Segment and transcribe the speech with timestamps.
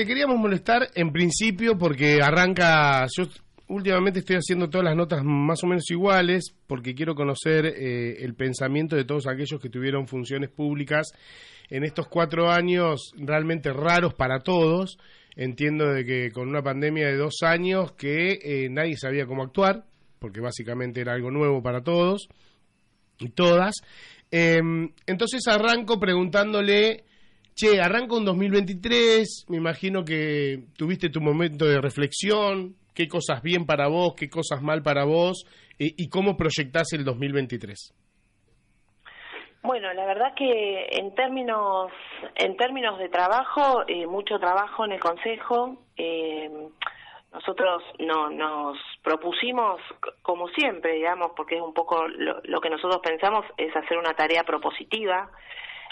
[0.00, 3.24] Te queríamos molestar en principio porque arranca, yo
[3.68, 8.34] últimamente estoy haciendo todas las notas más o menos iguales porque quiero conocer eh, el
[8.34, 11.08] pensamiento de todos aquellos que tuvieron funciones públicas
[11.68, 14.96] en estos cuatro años realmente raros para todos.
[15.36, 19.84] Entiendo de que con una pandemia de dos años que eh, nadie sabía cómo actuar,
[20.18, 22.30] porque básicamente era algo nuevo para todos
[23.18, 23.74] y todas.
[24.30, 27.04] Em, entonces arranco preguntándole
[27.60, 33.66] Che, arranco en 2023, me imagino que tuviste tu momento de reflexión, qué cosas bien
[33.66, 35.44] para vos, qué cosas mal para vos
[35.78, 37.92] y cómo proyectás el 2023.
[39.62, 41.92] Bueno, la verdad que en términos
[42.36, 45.76] en términos de trabajo, eh, mucho trabajo en el Consejo.
[45.98, 46.48] Eh,
[47.30, 49.82] nosotros no, nos propusimos,
[50.22, 54.44] como siempre, digamos, porque es un poco lo que nosotros pensamos, es hacer una tarea
[54.44, 55.30] propositiva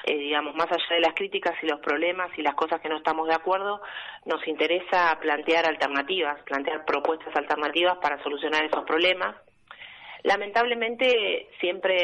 [0.05, 2.97] eh, digamos, más allá de las críticas y los problemas y las cosas que no
[2.97, 3.80] estamos de acuerdo,
[4.25, 9.36] nos interesa plantear alternativas, plantear propuestas alternativas para solucionar esos problemas.
[10.25, 11.95] Lamentablemente, siempre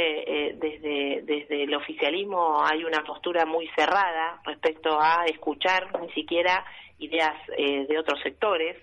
[0.49, 6.65] eh, desde, desde el oficialismo hay una postura muy cerrada respecto a escuchar ni siquiera
[6.99, 8.77] ideas eh, de otros sectores.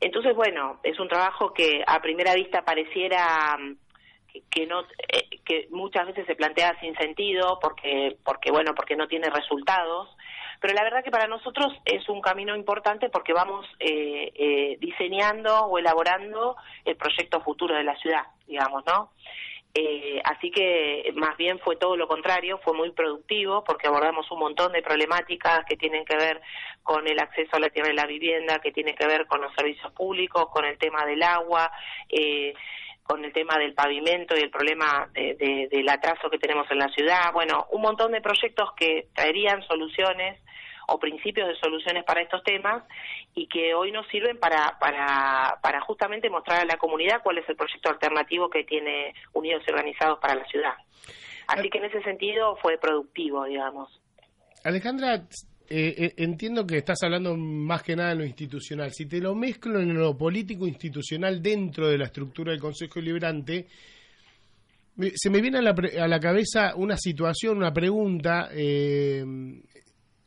[0.00, 3.56] Entonces, bueno, es un trabajo que a primera vista pareciera
[4.50, 9.08] que no eh, que muchas veces se plantea sin sentido porque porque bueno porque no
[9.08, 10.08] tiene resultados.
[10.60, 15.66] Pero la verdad que para nosotros es un camino importante porque vamos eh, eh, diseñando
[15.66, 19.10] o elaborando el proyecto futuro de la ciudad digamos no
[20.24, 24.72] así que más bien fue todo lo contrario, fue muy productivo porque abordamos un montón
[24.72, 26.42] de problemáticas que tienen que ver
[26.82, 29.54] con el acceso a la tierra y la vivienda, que tienen que ver con los
[29.54, 31.70] servicios públicos, con el tema del agua,
[32.08, 32.54] eh,
[33.12, 37.30] con el tema del pavimento y el problema del atraso que tenemos en la ciudad.
[37.34, 40.40] Bueno, un montón de proyectos que traerían soluciones
[40.88, 42.84] o principios de soluciones para estos temas
[43.34, 47.48] y que hoy nos sirven para, para, para justamente mostrar a la comunidad cuál es
[47.50, 50.72] el proyecto alternativo que tiene Unidos y Organizados para la ciudad.
[51.48, 54.00] Así que en ese sentido fue productivo, digamos.
[54.64, 55.20] Alejandra,
[55.68, 58.92] eh, eh, entiendo que estás hablando más que nada de lo institucional.
[58.92, 63.66] Si te lo mezclo en lo político institucional dentro de la estructura del Consejo Liberante,
[65.14, 68.50] se me viene a la, cabeza una situación, una pregunta.
[68.52, 69.24] Eh,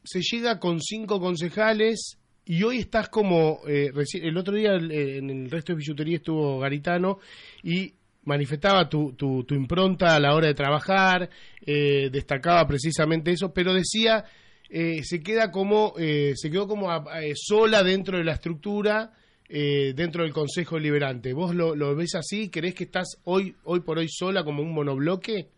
[0.04, 3.62] se llega con cinco concejales y hoy estás como.
[3.66, 7.20] el otro día en el resto de billutería estuvo Garitano
[7.64, 11.30] y manifestaba tu, tu, tu impronta a la hora de trabajar,
[11.62, 14.26] destacaba precisamente eso, pero decía
[14.70, 19.12] eh, se queda como eh, se quedó como eh, sola dentro de la estructura
[19.48, 21.32] dentro del Consejo Liberante.
[21.32, 22.50] ¿Vos lo, lo, ves así?
[22.50, 25.50] ¿Crees que estás hoy hoy por hoy sola como un monobloque?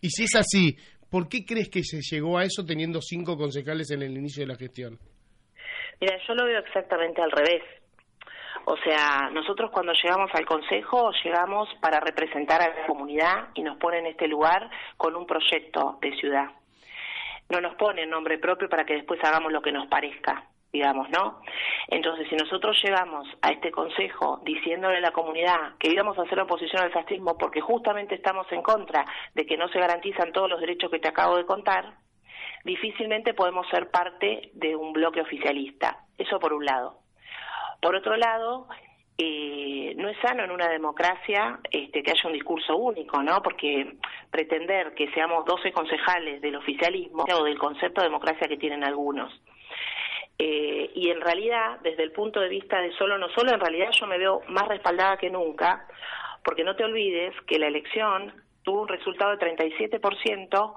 [0.00, 0.78] Y si es así,
[1.10, 4.46] ¿por qué crees que se llegó a eso teniendo cinco concejales en el inicio de
[4.46, 4.98] la gestión?
[6.00, 7.62] Mira, yo lo veo exactamente al revés.
[8.64, 13.76] O sea, nosotros cuando llegamos al Consejo llegamos para representar a la comunidad y nos
[13.76, 16.46] ponen en este lugar con un proyecto de ciudad
[17.48, 21.40] no nos pone nombre propio para que después hagamos lo que nos parezca digamos, ¿no?
[21.86, 26.40] Entonces, si nosotros llegamos a este consejo diciéndole a la comunidad que íbamos a hacer
[26.40, 30.60] oposición al fascismo porque justamente estamos en contra de que no se garantizan todos los
[30.60, 31.94] derechos que te acabo de contar,
[32.64, 35.96] difícilmente podemos ser parte de un bloque oficialista.
[36.18, 36.98] Eso por un lado.
[37.80, 38.66] Por otro lado,
[39.16, 43.40] eh, no es sano en una democracia este, que haya un discurso único, ¿no?
[43.42, 43.96] Porque
[44.34, 49.32] pretender que seamos 12 concejales del oficialismo o del concepto de democracia que tienen algunos.
[50.36, 53.92] Eh, y en realidad, desde el punto de vista de solo no solo, en realidad
[53.92, 55.86] yo me veo más respaldada que nunca,
[56.42, 58.32] porque no te olvides que la elección
[58.64, 60.74] tuvo un resultado de 37%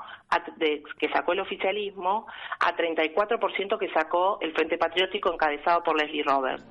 [0.57, 2.27] de, que sacó el oficialismo
[2.59, 6.63] a 34% que sacó el Frente Patriótico encabezado por Leslie Roberts.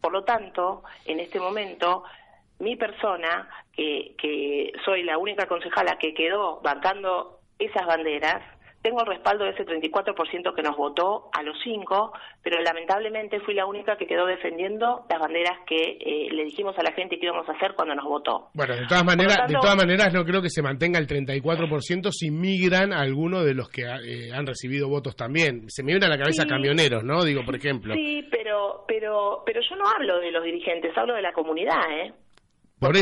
[0.00, 2.04] Por lo tanto, en este momento,
[2.60, 8.42] mi persona, que, que soy la única concejala que quedó bancando esas banderas,
[8.82, 12.12] tengo el respaldo de ese 34% que nos votó a los cinco,
[12.42, 16.82] pero lamentablemente fui la única que quedó defendiendo las banderas que eh, le dijimos a
[16.82, 18.48] la gente que íbamos a hacer cuando nos votó.
[18.54, 22.30] Bueno, de todas maneras, de todas maneras no creo que se mantenga el 34% si
[22.30, 25.68] migran algunos de los que eh, han recibido votos también.
[25.68, 27.22] Se me viene a la cabeza camioneros, ¿no?
[27.22, 27.94] Digo, por ejemplo.
[27.94, 32.14] Sí, pero pero pero yo no hablo de los dirigentes, hablo de la comunidad, ¿eh?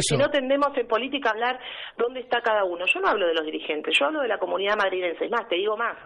[0.00, 1.60] Si no tendemos en política a hablar
[1.96, 2.84] dónde está cada uno.
[2.92, 5.24] Yo no hablo de los dirigentes, yo hablo de la comunidad madrilense.
[5.24, 5.96] Es más, te digo más.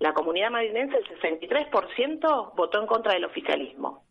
[0.00, 4.02] La comunidad madrilense, el 63% votó en contra del oficialismo.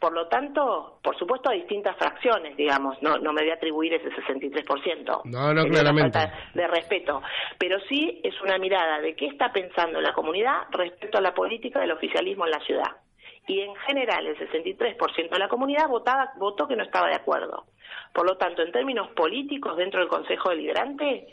[0.00, 3.92] Por lo tanto, por supuesto, hay distintas fracciones, digamos, no, no me voy a atribuir
[3.92, 5.22] ese 63%.
[5.24, 6.18] No, no, claramente.
[6.54, 7.20] de respeto.
[7.58, 11.80] Pero sí es una mirada de qué está pensando la comunidad respecto a la política
[11.80, 12.96] del oficialismo en la ciudad.
[13.46, 17.64] Y general, el 63% de la comunidad votaba, votó que no estaba de acuerdo.
[18.12, 21.26] Por lo tanto, en términos políticos dentro del Consejo Deliberante,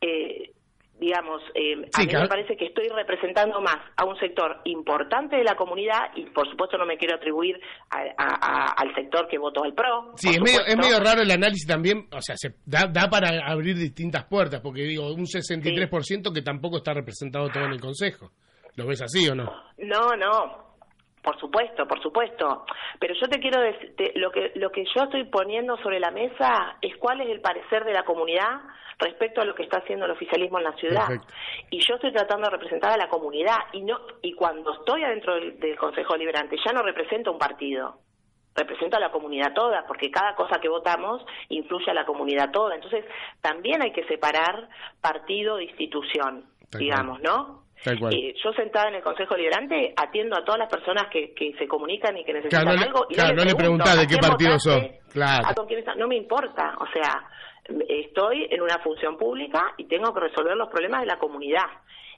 [0.00, 0.52] eh,
[1.00, 5.44] digamos, eh, a mí me parece que estoy representando más a un sector importante de
[5.44, 7.60] la comunidad y por supuesto no me quiero atribuir
[7.90, 10.12] al sector que votó el PRO.
[10.16, 13.46] Sí, es medio, es medio, raro el análisis también, o sea, se da, da para
[13.46, 18.32] abrir distintas puertas, porque digo, un 63% que tampoco está representado todo en el Consejo.
[18.74, 19.44] ¿Lo ves así o no?
[19.78, 20.67] No, no,
[21.22, 22.64] por supuesto, por supuesto.
[22.98, 26.76] Pero yo te quiero decir, lo que lo que yo estoy poniendo sobre la mesa
[26.80, 28.60] es cuál es el parecer de la comunidad
[28.98, 31.08] respecto a lo que está haciendo el oficialismo en la ciudad.
[31.70, 35.34] Y yo estoy tratando de representar a la comunidad y no y cuando estoy adentro
[35.34, 38.00] del, Consejo Liberante ya no represento un partido.
[38.54, 42.74] Represento a la comunidad toda, porque cada cosa que votamos influye a la comunidad toda.
[42.74, 43.04] Entonces,
[43.40, 44.68] también hay que separar
[45.00, 46.44] partido de institución,
[46.76, 47.67] digamos, ¿no?
[47.86, 51.68] Eh, yo sentada en el Consejo Liberante atiendo a todas las personas que, que se
[51.68, 53.06] comunican y que necesitan algo.
[53.08, 54.88] Y claro, no le, preguntás de qué partido son.
[55.12, 55.48] Claro.
[55.96, 56.74] no me importa.
[56.80, 57.24] O sea,
[57.88, 61.66] estoy en una función pública y tengo que resolver los problemas de la comunidad.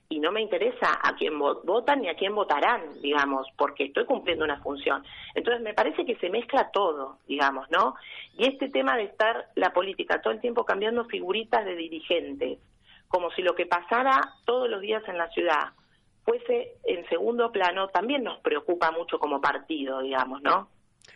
[0.09, 4.45] Y no me interesa a quién votan ni a quién votarán, digamos, porque estoy cumpliendo
[4.45, 5.05] una función.
[5.37, 7.95] Entonces me parece que se mezcla todo, digamos, ¿no?
[8.37, 12.59] Y este tema de estar la política todo el tiempo cambiando figuritas de dirigentes
[13.11, 15.73] como si lo que pasara todos los días en la ciudad
[16.25, 20.69] fuese en segundo plano, también nos preocupa mucho como partido, digamos, ¿no?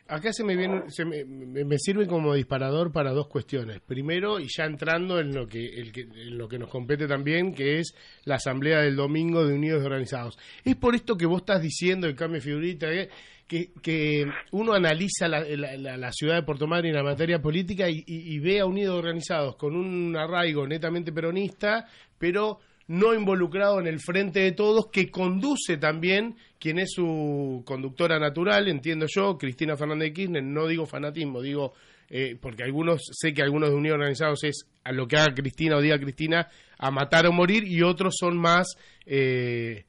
[0.06, 3.80] Acá se me viene, se me, me, sirve como disparador para dos cuestiones.
[3.80, 7.78] Primero, y ya entrando en lo que, el en lo que nos compete también, que
[7.78, 10.38] es la asamblea del domingo de Unidos Organizados.
[10.62, 13.08] Es por esto que vos estás diciendo, el cambio de figurita, eh,
[13.46, 18.60] que, que, uno analiza la, ciudad de Puerto Madryn en la materia política y, ve
[18.60, 21.86] a Unidos Organizados con un arraigo netamente peronista,
[22.18, 28.18] pero no involucrado en el frente de todos, que conduce también quien es su conductora
[28.18, 31.72] natural, entiendo yo, Cristina Fernández de Kirchner, no digo fanatismo, digo,
[32.10, 35.76] eh, porque algunos, sé que algunos de Unidos Organizados es a lo que haga Cristina
[35.76, 36.48] o diga Cristina,
[36.78, 38.76] a matar o morir, y otros son más,
[39.06, 39.84] eh,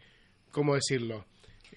[0.52, 1.26] ¿cómo decirlo?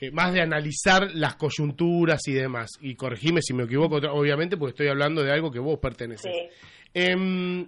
[0.01, 2.71] Eh, más de analizar las coyunturas y demás.
[2.81, 6.31] Y corregime si me equivoco, obviamente, porque estoy hablando de algo que vos perteneces.
[6.95, 7.67] Em,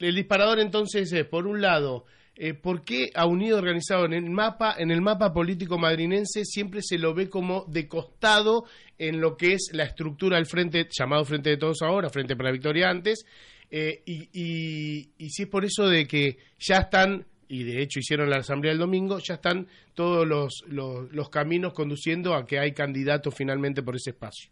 [0.00, 2.06] el disparador entonces es, por un lado,
[2.36, 6.80] eh, ¿por qué a Unido Organizado en el mapa, en el mapa político madrinense siempre
[6.82, 8.64] se lo ve como de costado
[8.98, 12.48] en lo que es la estructura del frente, llamado Frente de Todos ahora, Frente para
[12.48, 13.26] la Victoria antes,
[13.70, 18.38] eh, y, si es por eso de que ya están, y de hecho hicieron la
[18.38, 23.82] asamblea el domingo, ya están todos los, los caminos conduciendo a que hay candidatos finalmente
[23.82, 24.50] por ese espacio.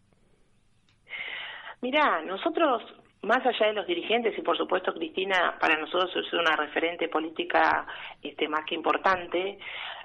[1.81, 2.83] Mirá, nosotros
[3.21, 7.85] más allá de los dirigentes y por supuesto Cristina para nosotros es una referente política
[8.21, 9.59] este, más que importante,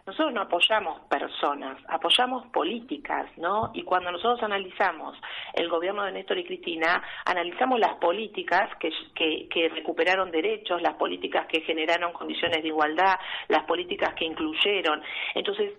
[0.06, 3.70] nosotros no apoyamos personas, apoyamos políticas, ¿no?
[3.72, 5.16] Y cuando nosotros analizamos
[5.55, 10.94] el gobierno de Néstor y Cristina, analizamos las políticas que, que, que recuperaron derechos, las
[10.96, 13.14] políticas que generaron condiciones de igualdad,
[13.49, 15.02] las políticas que incluyeron.
[15.34, 15.72] Entonces,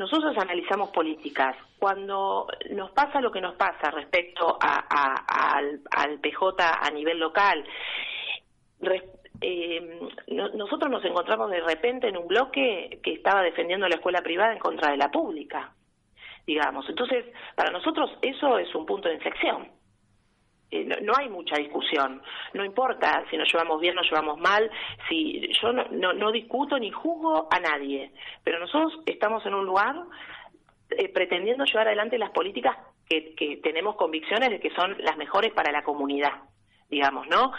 [0.00, 1.54] nosotros analizamos políticas.
[1.78, 7.62] Cuando nos pasa lo que nos pasa respecto al, PJ a nivel local,
[9.42, 10.00] eh,
[10.54, 14.58] nosotros nos encontramos de repente en un bloque que estaba defendiendo la escuela privada en
[14.58, 15.74] contra de la pública,
[16.46, 16.88] digamos.
[16.88, 19.68] Entonces, para nosotros eso es un punto de inflexión.
[20.70, 22.22] Eh, no, hay mucha discusión.
[22.54, 24.70] No importa si nos llevamos bien, nos llevamos mal,
[25.08, 28.12] si yo no, no, discuto ni juzgo a nadie,
[28.44, 29.96] pero nosotros estamos en un lugar
[30.90, 32.76] eh, pretendiendo llevar adelante las políticas
[33.08, 36.32] que, que tenemos convicciones de que son las mejores para la comunidad,
[36.90, 37.52] digamos, ¿no?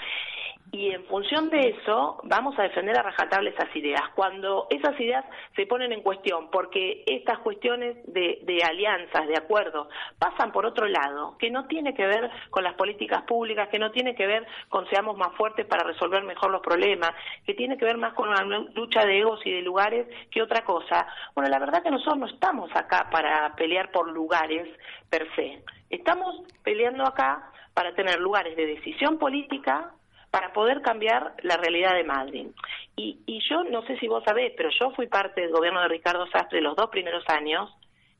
[0.73, 4.01] y en función de eso vamos a defender a rajatabla esas ideas.
[4.15, 9.89] Cuando esas ideas se ponen en cuestión, porque estas cuestiones de, de, alianzas, de acuerdos,
[10.17, 13.91] pasan por otro lado, que no tiene que ver con las políticas públicas, que no
[13.91, 17.11] tiene que ver con seamos más fuertes para resolver mejor los problemas,
[17.45, 20.63] que tiene que ver más con una lucha de egos y de lugares que otra
[20.63, 21.05] cosa.
[21.35, 24.69] Bueno, la verdad que nosotros no estamos acá para pelear por lugares
[25.09, 25.61] per se.
[25.91, 29.91] Estamos peleando acá para tener lugares de decisión política
[30.31, 32.47] para poder cambiar la realidad de Madrid.
[32.95, 35.89] Y, y yo no sé si vos sabés, pero yo fui parte del gobierno de
[35.89, 37.69] Ricardo Sastre los dos primeros años,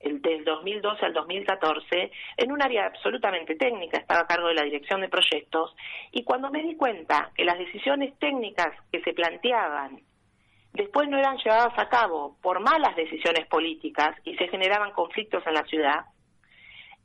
[0.02, 4.64] el del 2012 al 2014, en un área absolutamente técnica, estaba a cargo de la
[4.64, 5.74] dirección de proyectos,
[6.12, 10.02] y cuando me di cuenta que las decisiones técnicas que se planteaban
[10.74, 15.54] después no eran llevadas a cabo por malas decisiones políticas y se generaban conflictos en
[15.54, 16.06] la ciudad,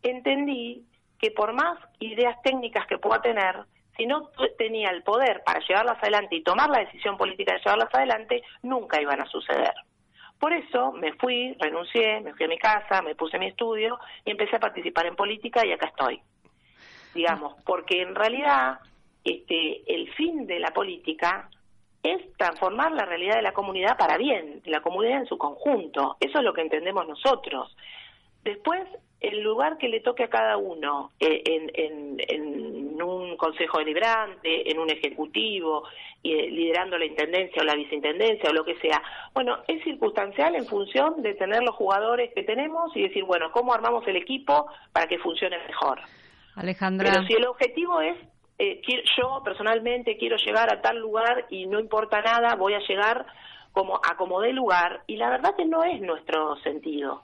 [0.03, 0.85] entendí
[1.19, 3.57] que por más ideas técnicas que pueda tener,
[3.97, 7.95] si no tenía el poder para llevarlas adelante y tomar la decisión política de llevarlas
[7.95, 9.73] adelante, nunca iban a suceder.
[10.38, 14.31] Por eso me fui, renuncié, me fui a mi casa, me puse mi estudio y
[14.31, 16.21] empecé a participar en política y acá estoy.
[17.15, 18.81] Digamos, porque en realidad
[19.25, 21.49] este, el fin de la política
[22.03, 26.17] es transformar la realidad de la comunidad para bien, la comunidad en su conjunto.
[26.21, 27.75] Eso es lo que entendemos nosotros.
[28.45, 28.87] Después,
[29.20, 34.78] el lugar que le toque a cada uno eh, en, en, un consejo deliberante, en
[34.78, 35.85] un ejecutivo,
[36.25, 39.02] eh, liderando la intendencia o la viceintendencia o lo que sea,
[39.35, 43.75] bueno, es circunstancial en función de tener los jugadores que tenemos y decir, bueno, ¿cómo
[43.75, 46.00] armamos el equipo para que funcione mejor?
[46.54, 47.11] Alejandra.
[47.12, 48.16] Pero si el objetivo es
[48.58, 48.80] eh,
[49.18, 53.26] yo personalmente quiero llegar a tal lugar y no importa nada, voy a llegar
[53.73, 57.23] como a como de lugar y la verdad que no es nuestro sentido.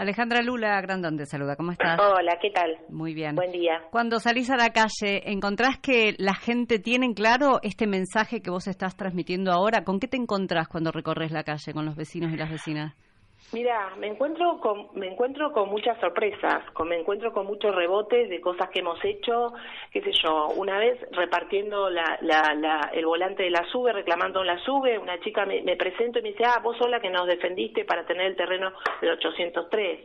[0.00, 2.00] Alejandra Lula Grandón te saluda, ¿cómo estás?
[2.00, 2.74] Hola, ¿qué tal?
[2.88, 3.34] Muy bien.
[3.34, 3.82] Buen día.
[3.90, 8.50] Cuando salís a la calle, ¿encontrás que la gente tiene en claro este mensaje que
[8.50, 9.84] vos estás transmitiendo ahora?
[9.84, 12.94] ¿Con qué te encontrás cuando recorres la calle con los vecinos y las vecinas?
[13.52, 18.28] Mira, me encuentro con me encuentro con muchas sorpresas, con, me encuentro con muchos rebotes
[18.28, 19.52] de cosas que hemos hecho,
[19.90, 24.56] qué sé yo, una vez repartiendo la, la, el volante de la SUBE, reclamando la
[24.58, 27.26] SUBE, una chica me, me presento y me dice, ah, vos sos la que nos
[27.26, 29.98] defendiste para tener el terreno del 803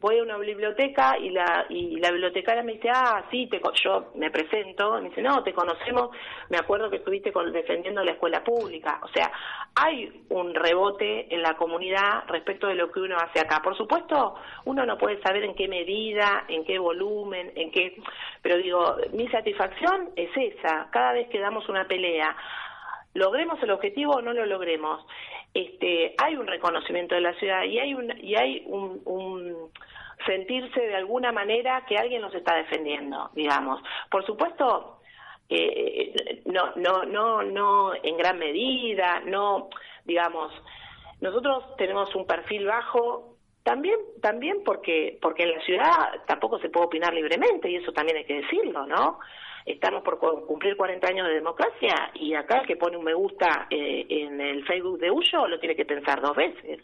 [0.00, 4.12] voy a una biblioteca y la y la bibliotecaria me dice ah sí te yo
[4.14, 6.10] me presento me dice no te conocemos
[6.50, 9.32] me acuerdo que estuviste con, defendiendo la escuela pública o sea
[9.74, 13.60] hay un rebote en la comunidad respecto de lo que uno hace acá.
[13.62, 14.34] Por supuesto
[14.64, 17.96] uno no puede saber en qué medida en qué volumen en qué
[18.42, 20.88] pero digo mi satisfacción es esa.
[20.90, 22.36] Cada vez que damos una pelea
[23.16, 25.04] logremos el objetivo o no lo logremos,
[25.54, 29.70] este, hay un reconocimiento de la ciudad y hay un, y hay un,
[30.24, 33.80] sentirse de alguna manera que alguien nos está defendiendo, digamos.
[34.10, 35.00] Por supuesto,
[35.48, 39.68] eh, no, no, no, no en gran medida, no,
[40.04, 40.52] digamos,
[41.20, 46.86] nosotros tenemos un perfil bajo también también porque porque en la ciudad tampoco se puede
[46.86, 49.18] opinar libremente y eso también hay que decirlo no
[49.66, 53.66] estamos por cumplir 40 años de democracia y acá el que pone un me gusta
[53.68, 56.80] eh, en el Facebook de Uyo lo tiene que pensar dos veces.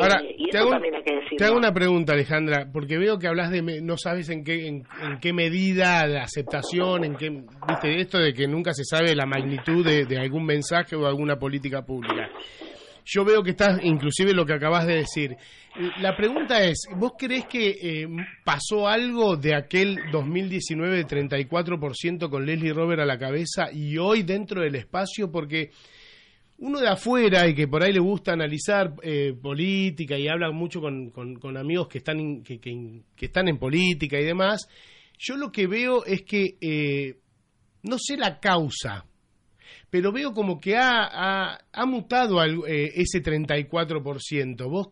[0.00, 0.70] Ahora, eh, te, hago,
[1.36, 4.84] te, hago, una pregunta, Alejandra, porque veo que hablas de no sabes en qué en,
[5.20, 7.28] qué medida de aceptación, en qué
[7.66, 11.40] viste esto de que nunca se sabe la magnitud de, de algún mensaje o alguna
[11.40, 12.30] política pública.
[13.04, 15.36] Yo veo que estás, inclusive lo que acabas de decir.
[16.00, 18.08] La pregunta es, ¿vos crees que eh,
[18.44, 24.22] pasó algo de aquel 2019 de 34% con Leslie Robert a la cabeza y hoy
[24.22, 25.30] dentro del espacio?
[25.30, 25.70] Porque
[26.60, 30.80] uno de afuera y que por ahí le gusta analizar eh, política y habla mucho
[30.80, 34.68] con, amigos que están, que, que, están en política y demás,
[35.18, 37.18] yo lo que veo es que eh,
[37.82, 39.06] no sé la causa,
[39.90, 44.68] pero veo como que ha, ha, mutado eh, ese 34%.
[44.68, 44.88] Vos,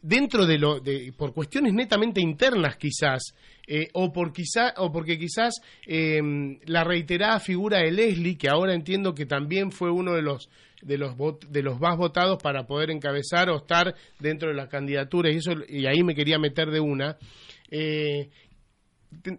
[0.00, 3.34] dentro de lo, de, por cuestiones netamente internas quizás,
[3.66, 8.74] eh, o, por quizá, o porque quizás em, la reiterada figura de Leslie, que ahora
[8.74, 10.48] entiendo que también fue uno de los
[10.82, 11.14] de los
[11.48, 15.52] de los más votados para poder encabezar o estar dentro de las candidaturas y eso
[15.68, 17.16] y ahí me quería meter de una
[17.70, 18.28] eh,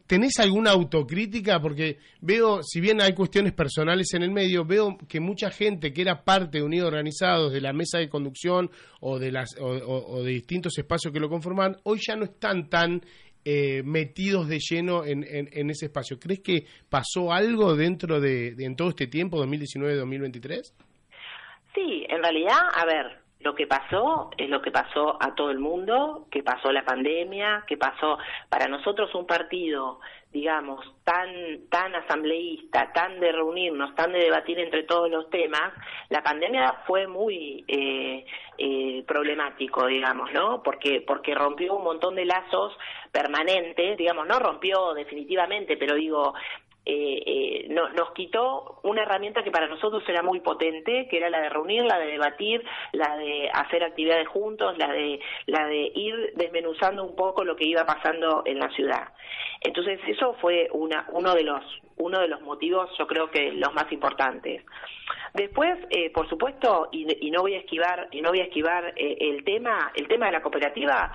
[0.06, 1.60] ¿Tenés alguna autocrítica?
[1.60, 6.02] Porque veo, si bien hay cuestiones personales en el medio, veo que mucha gente que
[6.02, 8.70] era parte de Unidos Organizados, de la mesa de conducción
[9.02, 13.02] o de, las, o, de distintos espacios que lo conforman, hoy ya no están tan
[13.46, 16.20] eh, metidos de lleno en, en, ese espacio.
[16.20, 20.74] ¿Crees que pasó algo dentro de, de en todo este tiempo, 2019-2023?
[21.74, 25.60] Sí, en realidad, a ver, lo que pasó es lo que pasó a todo el
[25.60, 28.18] mundo, que pasó la pandemia, que pasó
[28.50, 30.00] para nosotros un partido,
[30.32, 31.30] digamos, tan
[31.70, 35.72] tan asambleísta, tan de reunirnos, tan de debatir entre todos los temas,
[36.10, 38.26] la pandemia fue muy eh,
[38.58, 40.64] eh, problemático, digamos, ¿no?
[40.64, 42.76] Porque porque rompió un montón de lazos
[43.12, 46.34] permanentes, digamos, no rompió definitivamente, pero digo,
[46.90, 51.30] eh, eh, no, nos quitó una herramienta que para nosotros era muy potente, que era
[51.30, 52.64] la de reunir, la de debatir,
[52.94, 57.66] la de hacer actividades juntos, la de, la de ir desmenuzando un poco lo que
[57.66, 59.10] iba pasando en la ciudad.
[59.60, 61.62] Entonces eso fue una, uno de los
[61.98, 64.64] uno de los motivos, yo creo que los más importantes.
[65.34, 68.94] Después, eh, por supuesto, y, y, no voy a esquivar y no voy a esquivar
[68.96, 71.12] eh, el tema, el tema de la cooperativa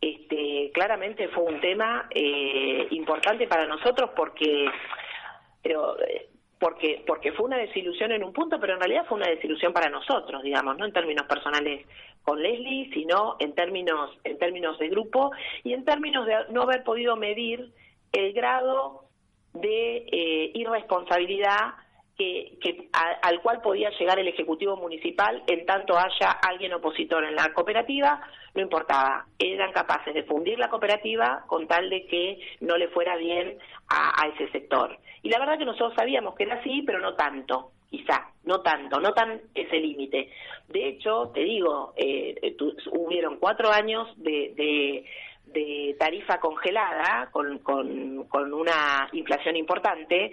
[0.00, 4.68] este, claramente fue un tema eh, importante para nosotros porque,
[5.62, 9.28] pero, eh, porque, porque fue una desilusión en un punto, pero en realidad fue una
[9.28, 11.86] desilusión para nosotros, digamos, no en términos personales
[12.22, 15.30] con Leslie, sino en términos, en términos de grupo
[15.62, 17.70] y en términos de no haber podido medir
[18.12, 19.04] el grado
[19.52, 21.74] de eh, irresponsabilidad
[22.16, 27.52] que, al cual podía llegar el Ejecutivo Municipal en tanto haya alguien opositor en la
[27.52, 28.20] cooperativa,
[28.54, 29.26] no importaba.
[29.38, 33.58] Eran capaces de fundir la cooperativa con tal de que no le fuera bien
[33.88, 34.98] a, ese sector.
[35.22, 38.98] Y la verdad que nosotros sabíamos que era así, pero no tanto quizá, no tanto,
[38.98, 40.30] no tan ese límite.
[40.68, 42.56] De hecho, te digo, eh,
[42.90, 45.04] hubieron cuatro años de, de
[45.98, 50.32] tarifa congelada con, con, una inflación importante,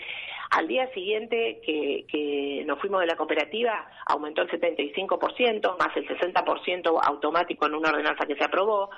[0.52, 6.08] al día siguiente que, que nos fuimos de la cooperativa aumentó el 75%, más el
[6.08, 8.90] 60% automático en una ordenanza que se aprobó.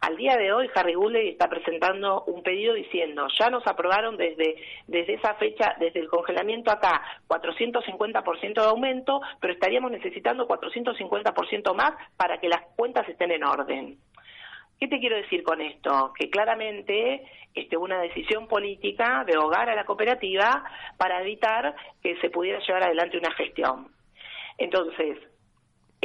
[0.00, 4.56] Al día de hoy Harry Guley está presentando un pedido diciendo, ya nos aprobaron desde,
[4.86, 11.92] desde esa fecha, desde el congelamiento acá, 450% de aumento, pero estaríamos necesitando 450% más
[12.16, 13.98] para que las cuentas estén en orden.
[14.84, 16.12] ¿Qué te quiero decir con esto?
[16.14, 17.22] Que claramente
[17.54, 20.62] este, una decisión política de hogar a la cooperativa
[20.98, 23.88] para evitar que se pudiera llevar adelante una gestión.
[24.58, 25.16] Entonces,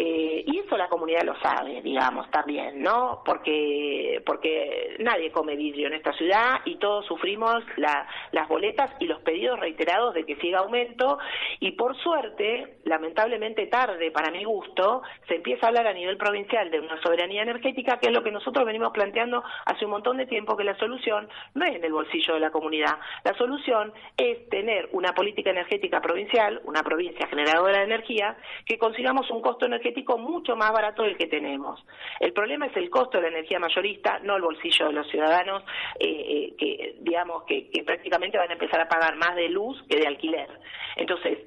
[0.01, 3.22] eh, y eso la comunidad lo sabe, digamos, también, ¿no?
[3.25, 9.20] Porque, porque nadie come vidrio en esta ciudad y todos sufrimos las boletas y los
[9.24, 11.20] pedidos reiterados de que siga aumento
[11.60, 16.72] y por suerte, lamentablemente tarde para mi gusto, se empieza a hablar a nivel provincial
[16.72, 20.27] de una soberanía energética que es lo que nosotros venimos planteando hace un montón de
[20.27, 24.48] tiempo que la solución no es en el bolsillo de la comunidad, la solución es
[24.48, 29.88] tener una política energética provincial, una provincia generadora de energía, que consigamos un costo energético
[30.17, 31.84] mucho más barato del que tenemos.
[32.19, 35.63] El problema es el costo de la energía mayorista, no el bolsillo de los ciudadanos,
[36.00, 39.81] eh, eh, que digamos que, que prácticamente van a empezar a pagar más de luz
[39.89, 40.50] que de alquiler.
[40.96, 41.39] Entonces,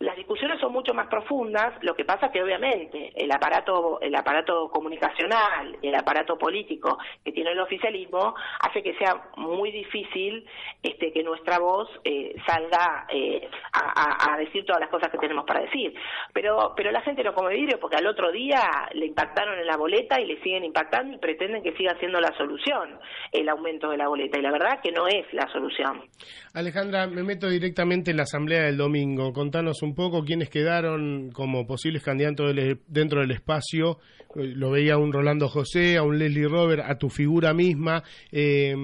[0.00, 4.68] las discusiones son mucho más profundas, lo que pasa que obviamente el aparato, el aparato
[4.70, 10.46] comunicacional, el aparato político que tiene el oficialismo hace que sea muy difícil
[10.84, 15.62] este, que nuestra voz eh, salga eh, a, decir todas las cosas que tenemos para
[15.62, 15.92] decir.
[16.32, 18.62] Pero, pero la gente no come vidrio porque al otro día
[18.92, 22.32] le impactaron en la boleta y le siguen impactando y pretenden que siga siendo la
[22.36, 23.00] solución
[23.32, 24.38] el aumento de la boleta.
[24.38, 26.04] Y la verdad que no es la solución.
[26.54, 29.32] Alejandra, me meto directamente en la asamblea del domingo.
[29.32, 32.54] Contanos un un poco quiénes quedaron como posibles candidatos
[32.86, 33.98] dentro del espacio.
[34.36, 38.74] Eh, lo veía un Rolando José, a un Leslie Robert, a tu figura misma, eh,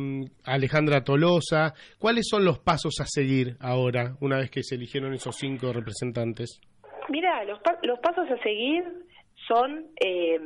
[0.45, 1.75] Alejandra Tolosa.
[1.99, 6.61] ¿Cuáles son los pasos a seguir ahora, una vez que se eligieron esos cinco representantes?
[7.11, 8.83] Mira, los, los pasos a seguir
[9.47, 10.40] son eh,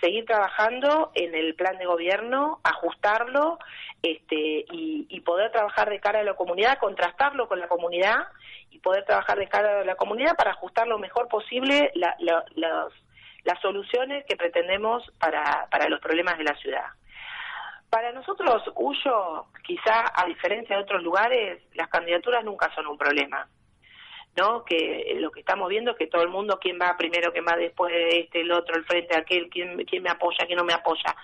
[0.00, 3.58] seguir trabajando en el plan de gobierno, ajustarlo
[4.02, 8.16] este, y, poder trabajar de cara a la comunidad, contrastarlo con la comunidad
[8.70, 14.24] y poder trabajar de cara a la comunidad para ajustar lo mejor posible las soluciones
[14.26, 16.84] que pretendemos para, para los problemas de la ciudad.
[17.88, 23.48] Para nosotros, Huyo, quizá a diferencia de otros lugares, las candidaturas nunca son un problema.
[24.36, 24.64] ¿no?
[24.64, 27.56] Que lo que estamos viendo es que todo el mundo, quién va primero, quién va
[27.56, 31.16] después, este, el otro, el frente, aquel, quién, quién me apoya, quién no me apoya.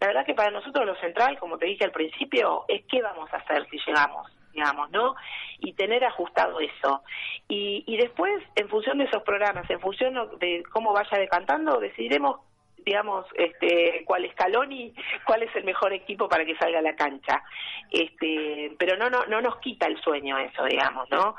[0.00, 3.32] La verdad que para nosotros lo central, como te dije al principio, es qué vamos
[3.32, 5.14] a hacer si llegamos digamos, ¿no?
[5.60, 7.02] Y tener ajustado eso.
[7.48, 12.36] Y, y después, en función de esos programas, en función de cómo vaya decantando, decidiremos
[12.84, 14.92] digamos, este, cuál escalón y
[15.24, 17.42] cuál es el mejor equipo para que salga a la cancha.
[17.90, 21.36] Este, pero no, no, no nos quita el sueño eso, digamos, ¿no?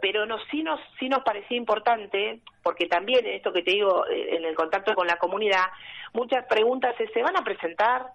[0.00, 4.06] Pero no, sí nos, sí nos parecía importante, porque también en esto que te digo,
[4.06, 5.66] eh, en el contacto con la comunidad,
[6.12, 8.06] muchas preguntas ¿se van a presentar?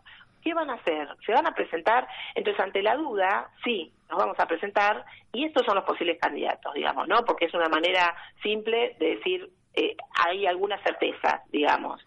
[0.45, 1.07] ¿Qué van a hacer?
[1.25, 2.07] ¿Se van a presentar?
[2.35, 5.03] Entonces, ante la duda, sí, nos vamos a presentar
[5.33, 7.25] y estos son los posibles candidatos, digamos, ¿no?
[7.25, 11.99] Porque es una manera simple de decir, eh, hay alguna certeza, digamos.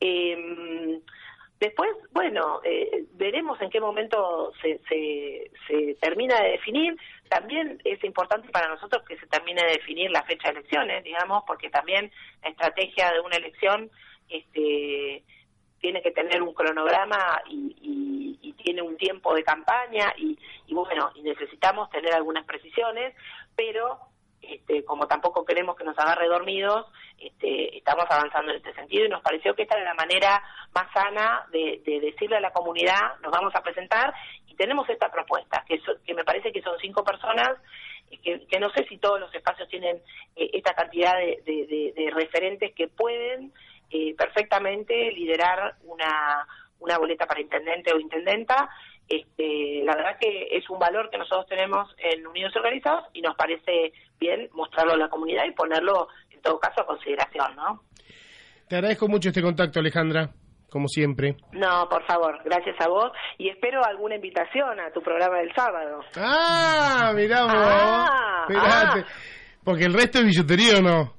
[0.00, 1.00] Eh,
[1.58, 6.96] después, bueno, eh, veremos en qué momento se, se, se termina de definir.
[7.28, 11.42] También es importante para nosotros que se termine de definir la fecha de elecciones, digamos,
[11.44, 13.90] porque también la estrategia de una elección
[14.28, 15.24] este,
[15.84, 17.74] tiene que tener un cronograma y,
[18.56, 20.38] tiene un tiempo de campaña y,
[20.72, 23.14] bueno, y necesitamos tener algunas precisiones,
[23.54, 23.98] pero
[24.40, 26.86] este, como tampoco queremos que nos agarre dormidos,
[27.18, 30.42] este, estamos avanzando en este sentido y nos pareció que esta era la manera
[30.74, 34.14] más sana de, de decirle a la comunidad, nos vamos a presentar
[34.46, 37.58] y tenemos esta propuesta, que, que me parece que son cinco personas
[38.22, 39.96] que, que, no sé si todos los espacios tienen
[40.36, 43.52] eh, esta cantidad de, de, de, referentes que pueden
[43.90, 46.46] eh, perfectamente liderar una,
[46.80, 48.68] una boleta para intendente o intendenta.
[49.08, 53.36] Este, la verdad que es un valor que nosotros tenemos en Unidos Organizados y nos
[53.36, 57.82] parece bien mostrarlo a la comunidad y ponerlo en todo caso a consideración, ¿no?
[58.68, 60.30] Te agradezco mucho este contacto, Alejandra
[60.74, 61.36] como siempre.
[61.52, 66.00] No, por favor, gracias a vos y espero alguna invitación a tu programa del sábado.
[66.16, 67.52] Ah, mirá vos.
[67.54, 69.04] Ah,
[69.62, 71.14] Porque el resto es billutería o no.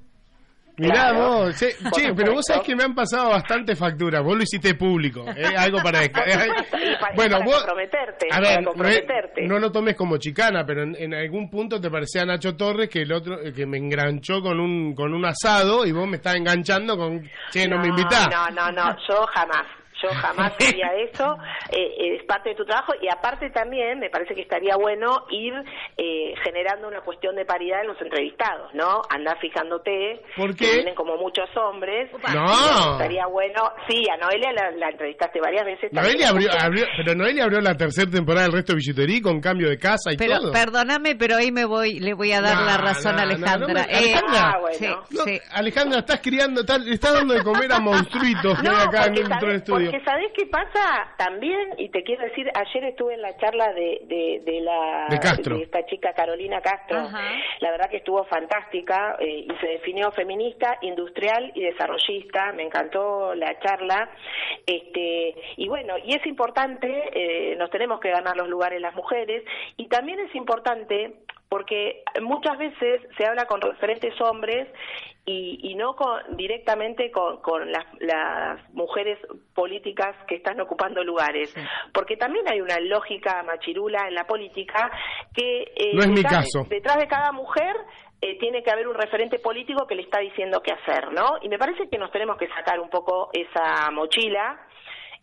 [0.78, 4.36] Mirá Claro, vos, che, che, pero vos sabés que me han pasado bastante facturas, vos
[4.36, 5.56] lo hiciste público, ¿eh?
[5.56, 9.42] algo para para- bueno, para vos, comprometerte, a para ver, no, es- comprometerte.
[9.46, 13.02] no lo tomes como chicana, pero en, en algún punto te parecía Nacho Torres que
[13.02, 16.96] el otro, que me enganchó con un, con un asado y vos me estás enganchando
[16.96, 18.28] con, che, no, me invitás.
[18.30, 19.66] No, no, no, yo jamás.
[20.02, 21.36] Yo jamás haría eso,
[21.70, 25.24] eh, eh, es parte de tu trabajo y aparte también me parece que estaría bueno
[25.30, 25.54] ir
[25.96, 29.00] eh, generando una cuestión de paridad en los entrevistados, ¿no?
[29.08, 30.72] Andar fijándote, ¿Por que qué?
[30.74, 32.10] vienen como muchos hombres.
[32.34, 32.92] No.
[32.92, 35.92] Estaría bueno, sí, a Noelia la, la entrevistaste varias veces.
[35.92, 39.68] Noelia abrió, abrió- pero Noelia abrió la tercera temporada del resto de billutería con cambio
[39.70, 40.52] de casa y Pero todo.
[40.52, 43.30] perdóname, pero ahí me voy, le voy a dar No, la razón no, a no,
[43.32, 43.66] Alejandra.
[43.66, 44.40] no me- Eh, Alejandra.
[44.54, 44.76] Ah, bueno.
[45.08, 45.40] sí, No, sí.
[45.52, 49.08] Alejandra, estás criando, estás- le estás dando de comer a monstruitos que No, hay acá
[49.08, 51.14] dentro del porque ¿sabés qué pasa?
[51.16, 55.18] También, y te quiero decir, ayer estuve en la charla de, de, de la De
[55.18, 55.56] Castro.
[55.56, 56.98] esta chica Carolina Castro.
[56.98, 57.22] Ajá.
[57.60, 62.52] La verdad que estuvo fantástica eh, y se definió feminista, industrial y desarrollista.
[62.52, 64.10] Me encantó la charla.
[64.66, 69.44] Este, y bueno, y es importante, eh, nos tenemos que ganar los lugares las mujeres
[69.76, 71.14] y también es importante
[71.56, 74.68] porque muchas veces se habla con referentes hombres
[75.24, 79.18] y, y no con, directamente con, con las, las mujeres
[79.54, 81.54] políticas que están ocupando lugares,
[81.94, 84.90] porque también hay una lógica machirula en la política
[85.34, 86.66] que eh, No es mi detrás, caso.
[86.68, 87.74] detrás de cada mujer
[88.20, 91.38] eh, tiene que haber un referente político que le está diciendo qué hacer, ¿no?
[91.40, 94.60] Y me parece que nos tenemos que sacar un poco esa mochila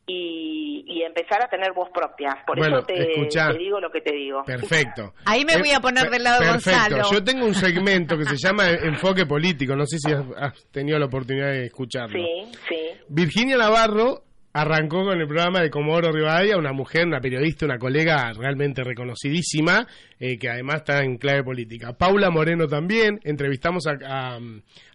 [0.06, 2.38] y, y empezar a tener voz propia.
[2.46, 3.52] Por Bueno, eso te, escuchá.
[3.52, 4.44] te digo lo que te digo.
[4.44, 5.13] Perfecto.
[5.26, 6.80] Ahí me voy a poner del lado de Perfecto.
[6.98, 7.12] Gonzalo.
[7.12, 9.76] Yo tengo un segmento que se llama Enfoque Político.
[9.76, 12.18] No sé si has, has tenido la oportunidad de escucharlo.
[12.18, 12.76] Sí, sí.
[13.08, 18.32] Virginia Navarro arrancó con el programa de Comodoro Rivadavia, una mujer, una periodista, una colega
[18.34, 19.88] realmente reconocidísima,
[20.20, 21.94] eh, que además está en clave política.
[21.94, 24.39] Paula Moreno también, entrevistamos a, a-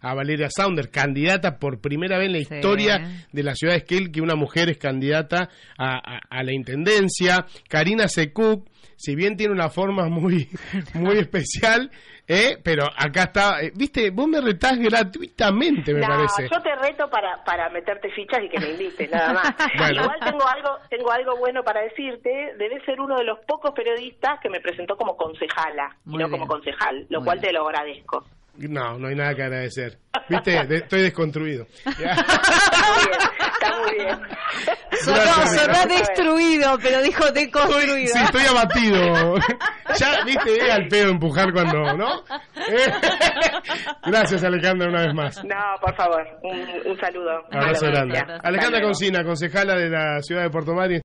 [0.01, 2.43] a Valeria Saunders, candidata por primera vez en la Sí.
[2.55, 6.53] historia de la ciudad de Esquel, que una mujer es candidata a, a- a la
[6.53, 7.45] intendencia.
[7.67, 8.65] Karina Secuc,
[8.99, 10.49] si bien tiene una forma muy,
[10.93, 11.89] muy especial,
[12.27, 16.49] eh, pero acá está, eh, viste, vos me retás gratuitamente, me no, parece.
[16.51, 19.55] yo te reto para, para meterte fichas y que me invites, nada más.
[19.77, 20.01] Bueno.
[20.03, 22.53] Igual tengo algo, tengo algo bueno para decirte.
[22.57, 26.31] Debes ser uno de los pocos periodistas que me presentó como concejala y no bien.
[26.31, 27.47] como concejal, lo Muy cual bien.
[27.53, 28.25] te lo agradezco.
[28.67, 29.97] No, no hay nada que agradecer.
[30.27, 31.65] Viste, De- estoy desconstruido.
[31.85, 33.19] Está muy bien,
[33.53, 34.19] está muy bien.
[35.01, 38.13] Sonó, Gracias, sonó destruido, pero dijo Estoy, deconstruido.
[38.13, 39.35] sí, estoy abatido.
[39.97, 42.23] ya, viste, es al pedo empujar cuando, ¿no?
[42.67, 42.91] Eh,
[44.05, 45.43] Gracias, Alejandra, una vez más.
[45.45, 46.59] No, por favor, un,
[46.91, 47.31] un saludo.
[47.51, 48.19] Abrazo grande.
[48.43, 48.81] Alejandra.
[48.81, 50.97] Concina, concejala de la ciudad de Puerto Madryn.